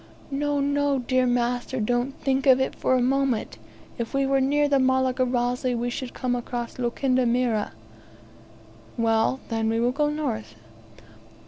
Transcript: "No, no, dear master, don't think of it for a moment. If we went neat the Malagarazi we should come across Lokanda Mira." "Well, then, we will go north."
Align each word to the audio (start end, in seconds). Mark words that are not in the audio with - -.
"No, 0.31 0.59
no, 0.59 0.97
dear 0.97 1.27
master, 1.27 1.79
don't 1.79 2.19
think 2.21 2.47
of 2.47 2.59
it 2.59 2.73
for 2.73 2.95
a 2.95 3.03
moment. 3.03 3.59
If 3.99 4.15
we 4.15 4.25
went 4.25 4.47
neat 4.47 4.69
the 4.69 4.79
Malagarazi 4.79 5.75
we 5.75 5.91
should 5.91 6.15
come 6.15 6.35
across 6.35 6.79
Lokanda 6.79 7.27
Mira." 7.27 7.71
"Well, 8.97 9.41
then, 9.49 9.69
we 9.69 9.79
will 9.79 9.91
go 9.91 10.09
north." 10.09 10.55